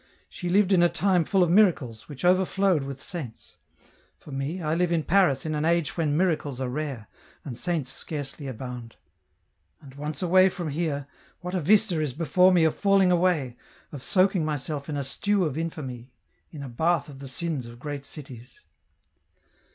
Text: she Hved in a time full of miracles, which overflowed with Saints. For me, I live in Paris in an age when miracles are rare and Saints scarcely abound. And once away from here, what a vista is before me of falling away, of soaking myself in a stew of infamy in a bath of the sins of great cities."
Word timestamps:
she 0.27 0.49
Hved 0.49 0.71
in 0.71 0.81
a 0.81 0.89
time 0.89 1.23
full 1.23 1.43
of 1.43 1.51
miracles, 1.51 2.09
which 2.09 2.25
overflowed 2.25 2.81
with 2.85 3.03
Saints. 3.03 3.57
For 4.17 4.31
me, 4.31 4.59
I 4.59 4.73
live 4.73 4.91
in 4.91 5.03
Paris 5.03 5.45
in 5.45 5.53
an 5.53 5.63
age 5.63 5.95
when 5.95 6.17
miracles 6.17 6.59
are 6.59 6.69
rare 6.69 7.05
and 7.45 7.55
Saints 7.55 7.91
scarcely 7.91 8.47
abound. 8.47 8.95
And 9.79 9.93
once 9.93 10.23
away 10.23 10.49
from 10.49 10.69
here, 10.69 11.05
what 11.41 11.53
a 11.53 11.61
vista 11.61 12.01
is 12.01 12.13
before 12.13 12.51
me 12.51 12.63
of 12.63 12.73
falling 12.73 13.11
away, 13.11 13.57
of 13.91 14.01
soaking 14.01 14.43
myself 14.43 14.89
in 14.89 14.97
a 14.97 15.03
stew 15.03 15.45
of 15.45 15.55
infamy 15.55 16.09
in 16.49 16.63
a 16.63 16.67
bath 16.67 17.07
of 17.07 17.19
the 17.19 17.29
sins 17.29 17.67
of 17.67 17.77
great 17.77 18.03
cities." 18.03 18.61